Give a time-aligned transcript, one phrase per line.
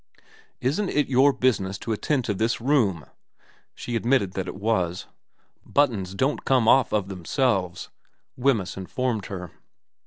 [0.35, 3.05] * Isn't it your business to attend to this room?
[3.39, 5.05] * She admitted that it was.'
[5.63, 7.91] Buttons don't come off of themselves,'
[8.35, 9.51] Wemyss informed her.